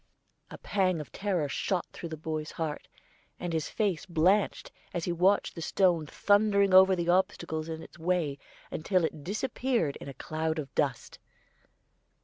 [0.49, 2.87] A pang of terror shot through the boy's heart,
[3.39, 7.99] and his face blanched, as he watched the stone thundering over the obstacles in its
[7.99, 8.39] way
[8.71, 11.19] until it disappeared in a cloud of dust.